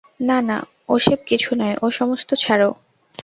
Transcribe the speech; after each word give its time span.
না 0.19 0.37
না, 0.41 0.57
ওসেব 0.89 1.19
কিছু 1.25 1.49
নয়, 1.55 1.75
ও-সমস্ত 1.81 2.29
ছাড়ো। 2.33 2.69